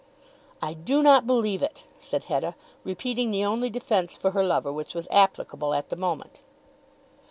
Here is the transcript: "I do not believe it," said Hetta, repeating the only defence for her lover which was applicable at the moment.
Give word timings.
"I 0.63 0.73
do 0.73 1.03
not 1.03 1.27
believe 1.27 1.61
it," 1.61 1.83
said 1.99 2.23
Hetta, 2.23 2.55
repeating 2.83 3.29
the 3.29 3.45
only 3.45 3.69
defence 3.69 4.17
for 4.17 4.31
her 4.31 4.43
lover 4.43 4.73
which 4.73 4.95
was 4.95 5.07
applicable 5.11 5.75
at 5.75 5.89
the 5.89 5.95
moment. 5.95 6.41